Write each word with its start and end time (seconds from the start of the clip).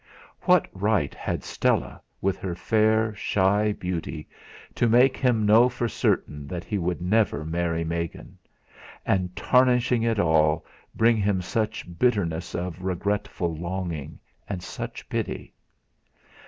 What 0.45 0.67
right 0.73 1.13
had 1.13 1.43
Stella, 1.43 2.01
with 2.21 2.39
her 2.39 2.55
fair, 2.55 3.13
shy 3.13 3.71
beauty, 3.71 4.27
to 4.73 4.89
make 4.89 5.15
him 5.15 5.45
know 5.45 5.69
for 5.69 5.87
certain 5.87 6.47
that 6.47 6.63
he 6.63 6.79
would 6.79 7.03
never 7.03 7.45
marry 7.45 7.83
Megan; 7.83 8.39
and, 9.05 9.35
tarnishing 9.35 10.01
it 10.01 10.17
all, 10.17 10.65
bring 10.95 11.17
him 11.17 11.39
such 11.39 11.85
bitterness 11.99 12.55
of 12.55 12.81
regretful 12.81 13.55
longing 13.55 14.17
and 14.49 14.63
such 14.63 15.07
pity? 15.07 15.53